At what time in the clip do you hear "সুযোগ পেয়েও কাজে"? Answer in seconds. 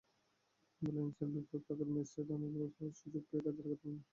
3.01-3.59